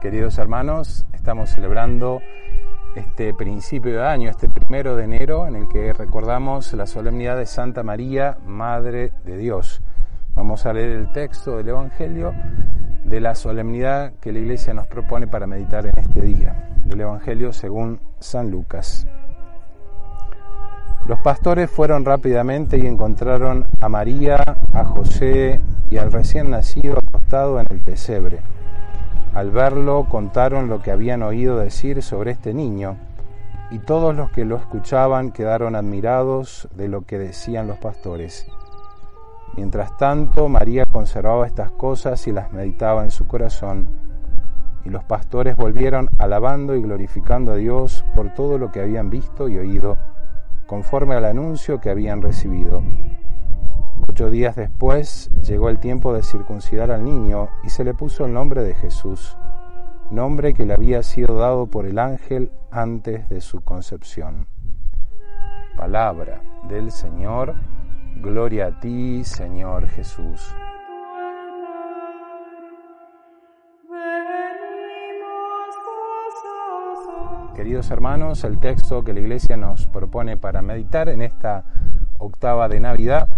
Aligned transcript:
Queridos 0.00 0.38
hermanos, 0.38 1.04
estamos 1.12 1.50
celebrando 1.50 2.22
este 2.96 3.34
principio 3.34 3.98
de 3.98 4.06
año, 4.06 4.30
este 4.30 4.48
primero 4.48 4.96
de 4.96 5.04
enero, 5.04 5.46
en 5.46 5.56
el 5.56 5.68
que 5.68 5.92
recordamos 5.92 6.72
la 6.72 6.86
solemnidad 6.86 7.36
de 7.36 7.44
Santa 7.44 7.82
María, 7.82 8.38
Madre 8.46 9.12
de 9.26 9.36
Dios. 9.36 9.82
Vamos 10.34 10.64
a 10.64 10.72
leer 10.72 10.92
el 10.92 11.12
texto 11.12 11.58
del 11.58 11.68
Evangelio 11.68 12.32
de 13.04 13.20
la 13.20 13.34
solemnidad 13.34 14.14
que 14.22 14.32
la 14.32 14.38
Iglesia 14.38 14.72
nos 14.72 14.86
propone 14.86 15.26
para 15.26 15.46
meditar 15.46 15.84
en 15.84 15.98
este 15.98 16.22
día, 16.22 16.70
del 16.86 17.02
Evangelio 17.02 17.52
según 17.52 18.00
San 18.20 18.50
Lucas. 18.50 19.06
Los 21.06 21.18
pastores 21.18 21.70
fueron 21.70 22.06
rápidamente 22.06 22.78
y 22.78 22.86
encontraron 22.86 23.66
a 23.82 23.88
María, 23.90 24.38
a 24.72 24.82
José 24.82 25.60
y 25.90 25.98
al 25.98 26.10
recién 26.10 26.48
nacido 26.48 26.96
acostado 26.96 27.60
en 27.60 27.66
el 27.68 27.80
pesebre. 27.80 28.40
Al 29.34 29.52
verlo 29.52 30.06
contaron 30.08 30.68
lo 30.68 30.82
que 30.82 30.90
habían 30.90 31.22
oído 31.22 31.58
decir 31.58 32.02
sobre 32.02 32.32
este 32.32 32.52
niño, 32.52 32.96
y 33.70 33.78
todos 33.78 34.14
los 34.14 34.30
que 34.30 34.44
lo 34.44 34.56
escuchaban 34.56 35.30
quedaron 35.30 35.76
admirados 35.76 36.68
de 36.74 36.88
lo 36.88 37.02
que 37.02 37.18
decían 37.18 37.68
los 37.68 37.78
pastores. 37.78 38.46
Mientras 39.56 39.96
tanto, 39.96 40.48
María 40.48 40.84
conservaba 40.84 41.46
estas 41.46 41.70
cosas 41.70 42.26
y 42.26 42.32
las 42.32 42.52
meditaba 42.52 43.04
en 43.04 43.12
su 43.12 43.28
corazón, 43.28 43.88
y 44.84 44.88
los 44.90 45.04
pastores 45.04 45.54
volvieron 45.54 46.10
alabando 46.18 46.74
y 46.74 46.82
glorificando 46.82 47.52
a 47.52 47.56
Dios 47.56 48.04
por 48.16 48.34
todo 48.34 48.58
lo 48.58 48.72
que 48.72 48.80
habían 48.80 49.10
visto 49.10 49.48
y 49.48 49.58
oído 49.58 49.96
conforme 50.66 51.14
al 51.14 51.24
anuncio 51.24 51.80
que 51.80 51.90
habían 51.90 52.22
recibido. 52.22 52.82
Ocho 54.08 54.30
días 54.30 54.56
después 54.56 55.30
llegó 55.42 55.68
el 55.68 55.78
tiempo 55.78 56.12
de 56.12 56.22
circuncidar 56.22 56.90
al 56.90 57.04
niño 57.04 57.48
y 57.62 57.70
se 57.70 57.84
le 57.84 57.94
puso 57.94 58.26
el 58.26 58.32
nombre 58.32 58.62
de 58.62 58.74
Jesús, 58.74 59.36
nombre 60.10 60.54
que 60.54 60.66
le 60.66 60.74
había 60.74 61.02
sido 61.02 61.36
dado 61.36 61.66
por 61.66 61.86
el 61.86 61.98
ángel 61.98 62.50
antes 62.70 63.28
de 63.28 63.40
su 63.40 63.62
concepción. 63.62 64.46
Palabra 65.76 66.42
del 66.68 66.90
Señor, 66.90 67.54
gloria 68.16 68.66
a 68.66 68.80
ti, 68.80 69.24
Señor 69.24 69.88
Jesús. 69.88 70.54
Queridos 77.54 77.90
hermanos, 77.90 78.44
el 78.44 78.58
texto 78.58 79.04
que 79.04 79.12
la 79.12 79.20
Iglesia 79.20 79.56
nos 79.56 79.86
propone 79.86 80.36
para 80.36 80.62
meditar 80.62 81.08
en 81.08 81.20
esta 81.20 81.64
octava 82.20 82.68
de 82.68 82.80
Navidad 82.80 83.28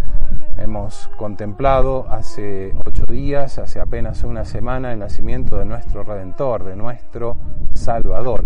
hemos 0.57 1.09
contemplado 1.17 2.05
hace 2.09 2.73
ocho 2.85 3.05
días, 3.05 3.57
hace 3.57 3.79
apenas 3.79 4.23
una 4.23 4.45
semana, 4.45 4.93
el 4.93 4.99
nacimiento 4.99 5.57
de 5.57 5.65
nuestro 5.65 6.03
Redentor, 6.03 6.63
de 6.63 6.75
nuestro 6.75 7.37
Salvador. 7.71 8.45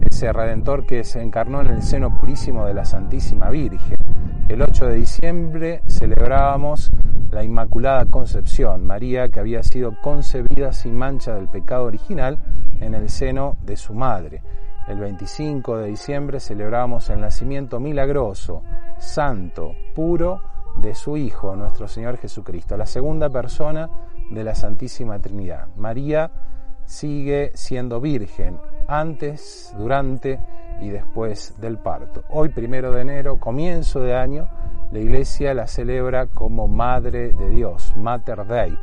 Ese 0.00 0.32
Redentor 0.32 0.86
que 0.86 1.04
se 1.04 1.22
encarnó 1.22 1.60
en 1.60 1.68
el 1.68 1.82
seno 1.82 2.18
purísimo 2.18 2.66
de 2.66 2.74
la 2.74 2.84
Santísima 2.84 3.50
Virgen. 3.50 3.98
El 4.48 4.62
8 4.62 4.86
de 4.86 4.94
diciembre 4.94 5.82
celebrábamos 5.86 6.92
la 7.30 7.42
Inmaculada 7.42 8.06
Concepción, 8.06 8.86
María 8.86 9.28
que 9.28 9.40
había 9.40 9.62
sido 9.62 10.00
concebida 10.02 10.72
sin 10.72 10.96
mancha 10.96 11.34
del 11.34 11.48
pecado 11.48 11.84
original 11.84 12.38
en 12.80 12.94
el 12.94 13.08
seno 13.08 13.56
de 13.62 13.76
su 13.76 13.94
madre. 13.94 14.42
El 14.86 14.98
25 14.98 15.78
de 15.78 15.88
diciembre 15.88 16.40
celebramos 16.40 17.08
el 17.08 17.20
nacimiento 17.20 17.80
milagroso, 17.80 18.62
santo, 18.98 19.72
puro 19.94 20.42
de 20.76 20.94
su 20.94 21.16
Hijo, 21.16 21.56
nuestro 21.56 21.88
Señor 21.88 22.18
Jesucristo, 22.18 22.76
la 22.76 22.86
segunda 22.86 23.30
persona 23.30 23.88
de 24.30 24.44
la 24.44 24.54
Santísima 24.54 25.18
Trinidad. 25.20 25.68
María 25.76 26.30
sigue 26.84 27.50
siendo 27.54 28.00
virgen 28.00 28.58
antes, 28.86 29.74
durante 29.78 30.38
y 30.80 30.90
después 30.90 31.58
del 31.60 31.78
parto. 31.78 32.24
Hoy, 32.28 32.50
primero 32.50 32.92
de 32.92 33.02
enero, 33.02 33.38
comienzo 33.38 34.00
de 34.00 34.14
año, 34.14 34.48
la 34.92 34.98
Iglesia 34.98 35.54
la 35.54 35.66
celebra 35.66 36.26
como 36.26 36.68
Madre 36.68 37.32
de 37.32 37.48
Dios, 37.48 37.94
Mater 37.96 38.44
Dei. 38.46 38.78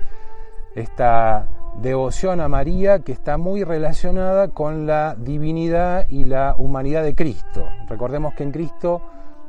Esta 0.73 1.47
devoción 1.75 2.41
a 2.41 2.47
María 2.47 2.99
que 2.99 3.11
está 3.11 3.37
muy 3.37 3.63
relacionada 3.63 4.49
con 4.49 4.85
la 4.85 5.15
divinidad 5.15 6.05
y 6.09 6.25
la 6.25 6.55
humanidad 6.57 7.03
de 7.03 7.15
Cristo. 7.15 7.65
Recordemos 7.87 8.33
que 8.33 8.43
en 8.43 8.51
Cristo 8.51 9.01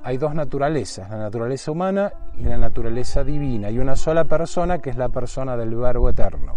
hay 0.05 0.19
dos 0.19 0.34
naturalezas, 0.34 1.11
la 1.11 1.19
naturaleza 1.19 1.71
humana 1.71 2.12
y 2.37 2.43
la 2.43 2.56
naturaleza 2.59 3.22
divina, 3.22 3.71
y 3.71 3.78
una 3.78 3.97
sola 3.97 4.25
persona 4.25 4.78
que 4.78 4.91
es 4.91 4.97
la 4.97 5.09
persona 5.09 5.56
del 5.56 5.75
Verbo 5.75 6.09
eterno. 6.09 6.56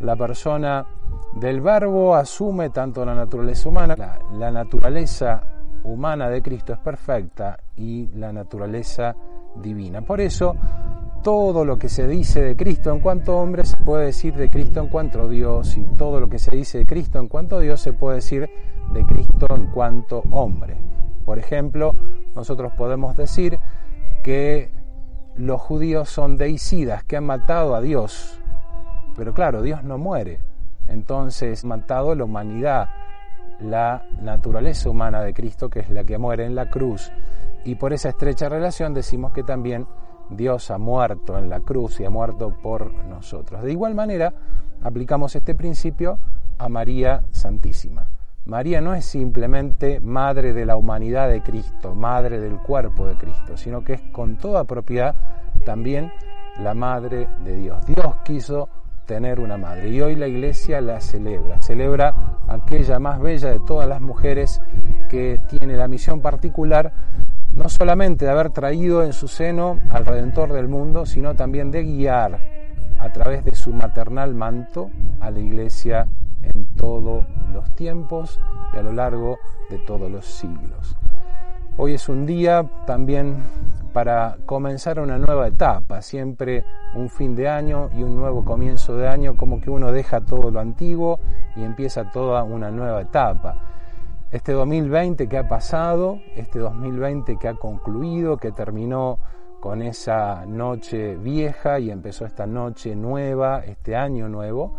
La 0.00 0.16
persona 0.16 0.84
del 1.34 1.60
Verbo 1.60 2.14
asume 2.14 2.70
tanto 2.70 3.04
la 3.04 3.14
naturaleza 3.14 3.68
humana, 3.68 3.94
la, 3.96 4.18
la 4.32 4.50
naturaleza 4.50 5.42
humana 5.84 6.28
de 6.28 6.42
Cristo 6.42 6.72
es 6.72 6.78
perfecta 6.78 7.58
y 7.76 8.08
la 8.14 8.32
naturaleza 8.32 9.14
divina. 9.56 10.02
Por 10.02 10.20
eso 10.20 10.54
todo 11.22 11.64
lo 11.64 11.78
que 11.78 11.88
se 11.88 12.06
dice 12.06 12.42
de 12.42 12.56
Cristo 12.56 12.90
en 12.90 13.00
cuanto 13.00 13.36
hombre 13.38 13.64
se 13.64 13.76
puede 13.76 14.06
decir 14.06 14.34
de 14.34 14.48
Cristo 14.50 14.80
en 14.80 14.88
cuanto 14.88 15.28
Dios 15.28 15.76
y 15.76 15.82
todo 15.96 16.20
lo 16.20 16.28
que 16.28 16.38
se 16.38 16.54
dice 16.54 16.78
de 16.78 16.86
Cristo 16.86 17.18
en 17.18 17.28
cuanto 17.28 17.58
Dios 17.58 17.80
se 17.80 17.92
puede 17.92 18.16
decir 18.16 18.48
de 18.92 19.04
Cristo 19.04 19.46
en 19.54 19.66
cuanto 19.66 20.22
hombre. 20.30 20.76
Por 21.24 21.38
ejemplo, 21.38 21.94
nosotros 22.34 22.72
podemos 22.76 23.16
decir 23.16 23.58
que 24.22 24.70
los 25.36 25.60
judíos 25.60 26.08
son 26.08 26.36
deicidas, 26.36 27.04
que 27.04 27.16
han 27.16 27.24
matado 27.24 27.74
a 27.74 27.80
Dios. 27.80 28.40
Pero 29.16 29.32
claro, 29.34 29.62
Dios 29.62 29.84
no 29.84 29.98
muere. 29.98 30.40
Entonces, 30.86 31.64
matado 31.64 32.14
la 32.14 32.24
humanidad, 32.24 32.88
la 33.60 34.04
naturaleza 34.20 34.90
humana 34.90 35.20
de 35.22 35.34
Cristo, 35.34 35.68
que 35.68 35.80
es 35.80 35.90
la 35.90 36.04
que 36.04 36.18
muere 36.18 36.46
en 36.46 36.54
la 36.54 36.68
cruz. 36.68 37.12
Y 37.64 37.76
por 37.76 37.92
esa 37.92 38.08
estrecha 38.08 38.48
relación 38.48 38.94
decimos 38.94 39.32
que 39.32 39.42
también 39.42 39.86
Dios 40.30 40.70
ha 40.70 40.78
muerto 40.78 41.38
en 41.38 41.48
la 41.48 41.60
cruz 41.60 42.00
y 42.00 42.04
ha 42.04 42.10
muerto 42.10 42.54
por 42.62 42.92
nosotros. 43.04 43.62
De 43.62 43.72
igual 43.72 43.94
manera, 43.94 44.32
aplicamos 44.82 45.34
este 45.36 45.54
principio 45.54 46.18
a 46.58 46.68
María 46.68 47.24
Santísima. 47.30 48.10
María 48.44 48.80
no 48.80 48.94
es 48.94 49.04
simplemente 49.04 50.00
madre 50.00 50.52
de 50.52 50.64
la 50.64 50.76
humanidad 50.76 51.28
de 51.28 51.42
Cristo, 51.42 51.94
madre 51.94 52.40
del 52.40 52.58
cuerpo 52.58 53.06
de 53.06 53.16
Cristo, 53.16 53.56
sino 53.56 53.84
que 53.84 53.94
es 53.94 54.02
con 54.12 54.36
toda 54.36 54.64
propiedad 54.64 55.14
también 55.64 56.10
la 56.58 56.74
madre 56.74 57.28
de 57.44 57.56
Dios. 57.56 57.84
Dios 57.86 58.16
quiso 58.24 58.68
tener 59.06 59.40
una 59.40 59.58
madre 59.58 59.90
y 59.90 60.00
hoy 60.00 60.14
la 60.14 60.28
iglesia 60.28 60.80
la 60.80 61.00
celebra, 61.00 61.60
celebra 61.60 62.38
aquella 62.48 62.98
más 62.98 63.20
bella 63.20 63.50
de 63.50 63.60
todas 63.60 63.88
las 63.88 64.00
mujeres 64.00 64.62
que 65.08 65.40
tiene 65.48 65.76
la 65.76 65.88
misión 65.88 66.20
particular 66.20 66.92
no 67.54 67.68
solamente 67.68 68.24
de 68.24 68.30
haber 68.30 68.50
traído 68.50 69.02
en 69.02 69.12
su 69.12 69.28
seno 69.28 69.78
al 69.90 70.06
Redentor 70.06 70.52
del 70.52 70.68
mundo, 70.68 71.06
sino 71.06 71.34
también 71.34 71.70
de 71.70 71.84
guiar 71.84 72.38
a 72.98 73.12
través 73.12 73.44
de 73.44 73.54
su 73.54 73.72
maternal 73.72 74.34
manto 74.34 74.90
a 75.20 75.30
la 75.30 75.40
iglesia 75.40 76.06
en 76.42 76.66
todos 76.76 77.24
los 77.52 77.74
tiempos 77.74 78.40
y 78.74 78.78
a 78.78 78.82
lo 78.82 78.92
largo 78.92 79.38
de 79.68 79.78
todos 79.78 80.10
los 80.10 80.26
siglos. 80.26 80.96
Hoy 81.76 81.94
es 81.94 82.08
un 82.08 82.26
día 82.26 82.64
también 82.86 83.42
para 83.92 84.36
comenzar 84.46 85.00
una 85.00 85.18
nueva 85.18 85.48
etapa, 85.48 86.02
siempre 86.02 86.64
un 86.94 87.08
fin 87.08 87.34
de 87.34 87.48
año 87.48 87.90
y 87.96 88.02
un 88.02 88.16
nuevo 88.16 88.44
comienzo 88.44 88.96
de 88.96 89.08
año, 89.08 89.36
como 89.36 89.60
que 89.60 89.70
uno 89.70 89.90
deja 89.90 90.20
todo 90.20 90.50
lo 90.50 90.60
antiguo 90.60 91.18
y 91.56 91.64
empieza 91.64 92.10
toda 92.10 92.44
una 92.44 92.70
nueva 92.70 93.00
etapa 93.00 93.69
este 94.30 94.52
2020 94.52 95.28
que 95.28 95.38
ha 95.38 95.48
pasado, 95.48 96.20
este 96.36 96.60
2020 96.60 97.36
que 97.36 97.48
ha 97.48 97.54
concluido, 97.54 98.36
que 98.36 98.52
terminó 98.52 99.18
con 99.58 99.82
esa 99.82 100.46
noche 100.46 101.16
vieja 101.16 101.80
y 101.80 101.90
empezó 101.90 102.24
esta 102.24 102.46
noche 102.46 102.94
nueva, 102.94 103.64
este 103.64 103.96
año 103.96 104.28
nuevo, 104.28 104.72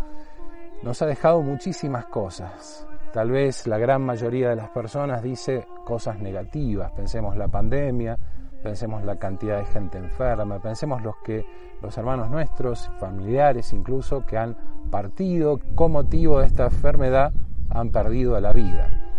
nos 0.83 1.01
ha 1.01 1.05
dejado 1.05 1.41
muchísimas 1.41 2.05
cosas. 2.05 2.87
Tal 3.11 3.29
vez 3.29 3.67
la 3.67 3.77
gran 3.77 4.03
mayoría 4.03 4.49
de 4.49 4.55
las 4.55 4.69
personas 4.69 5.21
dice 5.21 5.67
cosas 5.85 6.17
negativas, 6.19 6.91
pensemos 6.93 7.35
la 7.35 7.49
pandemia, 7.49 8.17
pensemos 8.63 9.03
la 9.03 9.17
cantidad 9.17 9.57
de 9.57 9.65
gente 9.65 9.97
enferma, 9.97 10.59
pensemos 10.59 11.03
los 11.03 11.17
que 11.25 11.45
los 11.81 11.97
hermanos 11.97 12.31
nuestros, 12.31 12.89
familiares 12.99 13.73
incluso 13.73 14.25
que 14.25 14.37
han 14.37 14.55
partido 14.89 15.59
con 15.75 15.91
motivo 15.91 16.39
de 16.39 16.45
esta 16.45 16.65
enfermedad 16.65 17.33
han 17.69 17.91
perdido 17.91 18.39
la 18.39 18.53
vida 18.53 19.10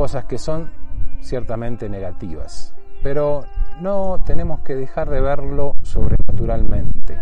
cosas 0.00 0.24
que 0.24 0.38
son 0.38 0.70
ciertamente 1.20 1.90
negativas, 1.90 2.74
pero 3.02 3.44
no 3.82 4.16
tenemos 4.24 4.60
que 4.60 4.74
dejar 4.74 5.10
de 5.10 5.20
verlo 5.20 5.76
sobrenaturalmente. 5.82 7.18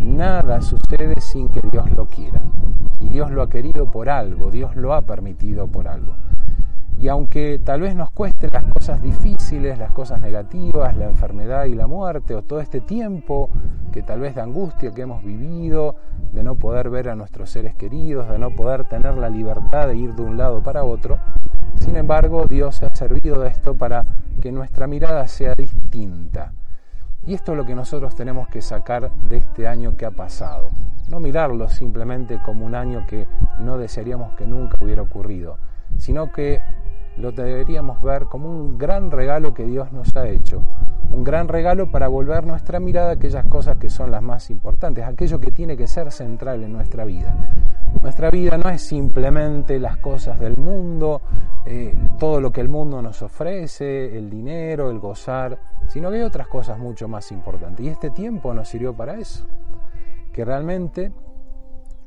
Nada 0.00 0.60
sucede 0.60 1.14
sin 1.20 1.50
que 1.50 1.60
Dios 1.70 1.88
lo 1.92 2.06
quiera. 2.06 2.42
Y 2.98 3.10
Dios 3.10 3.30
lo 3.30 3.42
ha 3.42 3.48
querido 3.48 3.92
por 3.92 4.10
algo, 4.10 4.50
Dios 4.50 4.74
lo 4.74 4.92
ha 4.92 5.02
permitido 5.02 5.68
por 5.68 5.86
algo. 5.86 6.16
Y 6.98 7.06
aunque 7.06 7.60
tal 7.62 7.82
vez 7.82 7.94
nos 7.94 8.10
cuesten 8.10 8.50
las 8.52 8.64
cosas 8.64 9.00
difíciles, 9.00 9.78
las 9.78 9.92
cosas 9.92 10.20
negativas, 10.20 10.96
la 10.96 11.04
enfermedad 11.04 11.66
y 11.66 11.76
la 11.76 11.86
muerte, 11.86 12.34
o 12.34 12.42
todo 12.42 12.58
este 12.58 12.80
tiempo 12.80 13.50
que 13.92 14.02
tal 14.02 14.18
vez 14.18 14.34
de 14.34 14.40
angustia 14.40 14.90
que 14.90 15.02
hemos 15.02 15.22
vivido, 15.22 15.94
de 16.32 16.42
no 16.42 16.56
poder 16.56 16.90
ver 16.90 17.08
a 17.08 17.14
nuestros 17.14 17.50
seres 17.50 17.76
queridos, 17.76 18.28
de 18.28 18.40
no 18.40 18.50
poder 18.50 18.84
tener 18.88 19.16
la 19.16 19.28
libertad 19.28 19.86
de 19.86 19.96
ir 19.96 20.12
de 20.14 20.22
un 20.22 20.36
lado 20.36 20.60
para 20.60 20.82
otro. 20.82 21.20
Sin 21.78 21.96
embargo, 21.96 22.46
Dios 22.46 22.82
ha 22.82 22.94
servido 22.94 23.40
de 23.40 23.48
esto 23.48 23.74
para 23.74 24.04
que 24.40 24.52
nuestra 24.52 24.86
mirada 24.86 25.26
sea 25.28 25.54
distinta. 25.54 26.52
Y 27.26 27.34
esto 27.34 27.52
es 27.52 27.58
lo 27.58 27.64
que 27.64 27.74
nosotros 27.74 28.14
tenemos 28.14 28.48
que 28.48 28.60
sacar 28.60 29.10
de 29.28 29.38
este 29.38 29.66
año 29.66 29.96
que 29.96 30.04
ha 30.04 30.10
pasado. 30.10 30.68
No 31.08 31.20
mirarlo 31.20 31.68
simplemente 31.68 32.40
como 32.44 32.66
un 32.66 32.74
año 32.74 33.06
que 33.06 33.26
no 33.58 33.78
desearíamos 33.78 34.34
que 34.34 34.46
nunca 34.46 34.78
hubiera 34.82 35.02
ocurrido, 35.02 35.58
sino 35.96 36.30
que 36.32 36.60
lo 37.16 37.32
deberíamos 37.32 38.02
ver 38.02 38.24
como 38.26 38.50
un 38.50 38.76
gran 38.76 39.10
regalo 39.10 39.54
que 39.54 39.64
Dios 39.64 39.92
nos 39.92 40.14
ha 40.16 40.26
hecho, 40.26 40.62
un 41.10 41.24
gran 41.24 41.48
regalo 41.48 41.90
para 41.90 42.08
volver 42.08 42.46
nuestra 42.46 42.80
mirada 42.80 43.10
a 43.10 43.12
aquellas 43.12 43.44
cosas 43.46 43.76
que 43.76 43.88
son 43.88 44.10
las 44.10 44.22
más 44.22 44.50
importantes, 44.50 45.04
aquello 45.04 45.40
que 45.40 45.52
tiene 45.52 45.76
que 45.76 45.86
ser 45.86 46.10
central 46.10 46.62
en 46.62 46.72
nuestra 46.72 47.04
vida. 47.04 47.34
Nuestra 48.02 48.30
vida 48.30 48.58
no 48.58 48.68
es 48.68 48.82
simplemente 48.82 49.78
las 49.78 49.96
cosas 49.96 50.38
del 50.38 50.56
mundo, 50.56 51.22
eh, 51.66 51.96
todo 52.18 52.40
lo 52.40 52.50
que 52.50 52.60
el 52.60 52.68
mundo 52.68 53.00
nos 53.00 53.22
ofrece, 53.22 54.16
el 54.16 54.28
dinero, 54.28 54.90
el 54.90 54.98
gozar, 54.98 55.58
sino 55.88 56.10
que 56.10 56.16
hay 56.16 56.22
otras 56.22 56.46
cosas 56.48 56.78
mucho 56.78 57.08
más 57.08 57.32
importantes. 57.32 57.84
Y 57.84 57.88
este 57.88 58.10
tiempo 58.10 58.52
nos 58.52 58.68
sirvió 58.68 58.94
para 58.94 59.18
eso, 59.18 59.46
que 60.32 60.44
realmente 60.44 61.12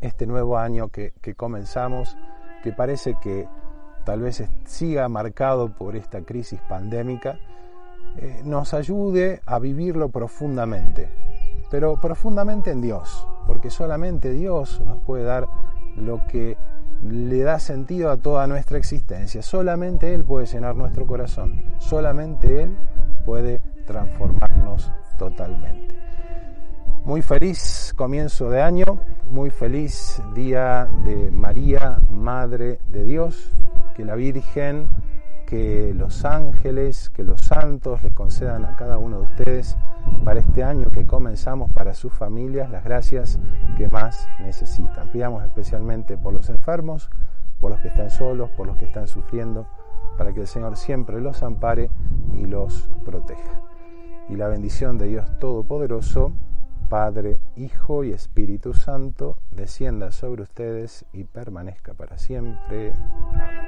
este 0.02 0.28
nuevo 0.28 0.58
año 0.58 0.90
que, 0.90 1.14
comenzamos, 1.36 2.18
que 2.64 2.72
parece 2.72 3.16
que 3.22 3.48
tal 4.06 4.22
vez 4.22 4.44
siga 4.66 5.10
marcado 5.10 5.70
por 5.70 5.96
esta 5.96 6.22
crisis 6.22 6.62
pandémica, 6.70 7.40
eh, 8.18 8.42
nos 8.44 8.74
ayude 8.74 9.42
a 9.46 9.60
vivirlo 9.60 10.10
profundamente, 10.10 11.10
pero 11.70 12.00
profundamente 12.00 12.72
en 12.72 12.82
Dios, 12.82 13.28
porque 13.46 13.70
solamente 13.70 14.32
Dios 14.32 14.82
nos 14.86 15.02
puede 15.04 15.24
dar 15.24 15.48
lo 15.98 16.26
que 16.28 16.58
le 17.04 17.42
da 17.44 17.60
sentido 17.60 18.10
a 18.10 18.18
toda 18.18 18.48
nuestra 18.48 18.78
existencia. 18.78 19.42
Solamente 19.42 20.14
Él 20.14 20.24
puede 20.24 20.46
llenar 20.46 20.76
nuestro 20.76 21.06
corazón, 21.06 21.64
solamente 21.80 22.64
Él 22.64 22.78
puede 23.26 23.62
transformarnos 23.86 24.92
totalmente. 25.18 25.96
Muy 27.06 27.22
feliz 27.22 27.94
comienzo 27.96 28.50
de 28.50 28.62
año, 28.62 28.86
muy 29.30 29.50
feliz 29.50 30.22
día 30.34 30.90
de 31.06 31.32
María, 31.32 32.00
Madre 32.10 32.80
de 32.90 33.04
Dios 33.04 33.52
que 33.96 34.06
la 34.06 34.16
Virgen, 34.16 34.90
que 35.48 35.94
los 35.96 36.26
ángeles, 36.26 37.10
que 37.10 37.24
los 37.24 37.40
santos 37.42 38.04
les 38.04 38.14
concedan 38.14 38.66
a 38.66 38.76
cada 38.76 38.98
uno 38.98 39.20
de 39.20 39.24
ustedes 39.24 39.78
para 40.26 40.42
este 40.42 40.62
año 40.62 40.92
que 40.92 41.06
comenzamos 41.06 41.72
para 41.72 41.94
sus 41.94 42.14
familias 42.14 42.70
las 42.70 42.84
gracias 42.84 43.40
que 43.78 43.88
más 43.88 44.28
necesitan. 44.42 45.10
Pidamos 45.10 45.44
especialmente 45.46 46.18
por 46.18 46.34
los 46.34 46.50
enfermos, 46.50 47.10
por 47.62 47.72
los 47.72 47.80
que 47.80 47.88
están 47.88 48.12
solos, 48.12 48.50
por 48.52 48.68
los 48.68 48.76
que 48.76 48.86
están 48.86 49.08
sufriendo, 49.08 49.68
para 50.18 50.34
que 50.34 50.42
el 50.42 50.48
Señor 50.48 50.76
siempre 50.76 51.22
los 51.22 51.42
ampare 51.42 51.90
y 52.34 52.46
los 52.46 52.90
proteja. 53.06 53.62
Y 54.28 54.36
la 54.36 54.50
bendición 54.50 54.98
de 54.98 55.08
Dios 55.08 55.40
Todopoderoso, 55.40 56.34
Padre, 56.90 57.40
Hijo 57.56 58.04
y 58.04 58.12
Espíritu 58.12 58.74
Santo, 58.74 59.38
descienda 59.52 60.12
sobre 60.12 60.44
ustedes 60.44 61.06
y 61.14 61.24
permanezca 61.24 61.94
para 61.94 62.18
siempre. 62.18 62.92
Amén. 63.34 63.67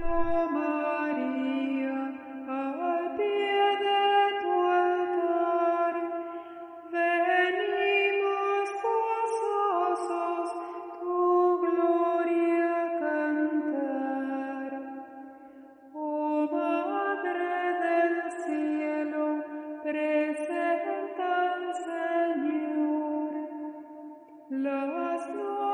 Lord. 25.36 25.69